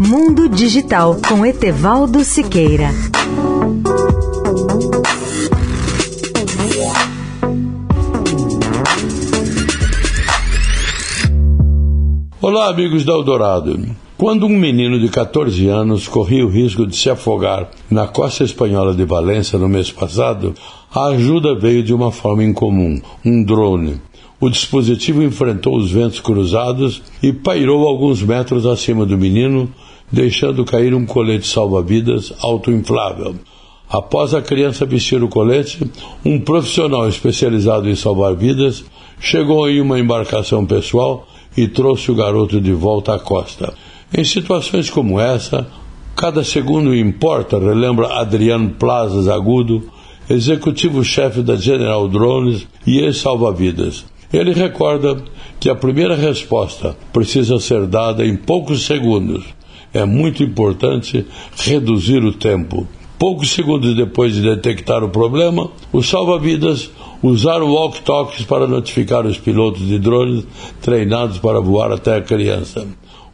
[0.00, 2.90] Mundo Digital com Etevaldo Siqueira.
[12.40, 13.96] Olá, amigos da Eldorado.
[14.16, 18.94] Quando um menino de 14 anos corria o risco de se afogar na costa espanhola
[18.94, 20.54] de Valência no mês passado,
[20.94, 24.00] a ajuda veio de uma forma incomum, um drone.
[24.40, 29.68] O dispositivo enfrentou os ventos cruzados e pairou alguns metros acima do menino,
[30.12, 33.34] deixando cair um colete salva-vidas autoinflável.
[33.90, 35.80] Após a criança vestir o colete,
[36.24, 38.84] um profissional especializado em salvar vidas
[39.18, 43.74] chegou em uma embarcação pessoal e trouxe o garoto de volta à costa.
[44.16, 45.66] Em situações como essa,
[46.14, 49.90] cada segundo importa, relembra Adriano Plazas Agudo,
[50.30, 54.04] executivo-chefe da General Drones e ex-salva-vidas.
[54.32, 55.22] Ele recorda
[55.58, 59.44] que a primeira resposta precisa ser dada em poucos segundos.
[59.92, 62.86] É muito importante reduzir o tempo.
[63.18, 66.90] Poucos segundos depois de detectar o problema, os salva-vidas
[67.22, 70.44] usaram walkie-talkies para notificar os pilotos de drones
[70.80, 72.86] treinados para voar até a criança.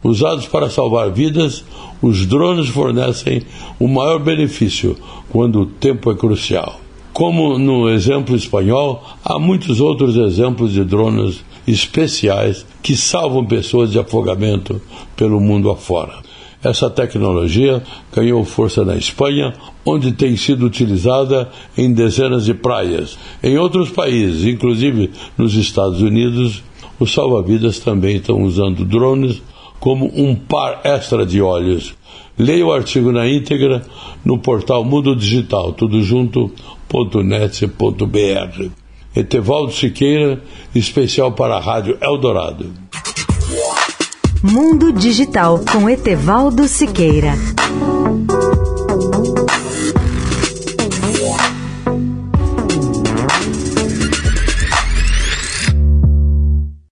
[0.03, 1.65] Usados para salvar vidas,
[2.01, 3.43] os drones fornecem
[3.79, 4.97] o maior benefício
[5.31, 6.84] quando o tempo é crucial.
[7.15, 14.01] Como no exemplo espanhol, há muitos outros exemplos de drones especiais que salvam pessoas de
[14.01, 14.83] afogamento
[15.15, 16.13] pelo mundo afora.
[16.61, 17.81] Essa tecnologia
[18.13, 19.55] ganhou força na Espanha,
[19.87, 21.49] onde tem sido utilizada
[21.79, 23.17] em dezenas de praias.
[23.41, 26.65] Em outros países, inclusive nos Estados Unidos,
[26.99, 29.41] os salva-vidas também estão usando drones
[29.85, 31.95] como um par extra de olhos.
[32.39, 33.85] Leia o artigo na íntegra
[34.25, 36.55] no portal Mundo Digital, tudo junto.net.br.
[39.15, 40.41] Etevaldo Siqueira,
[40.75, 42.73] especial para a Rádio Eldorado.
[44.43, 47.35] Mundo Digital com Etevaldo Siqueira.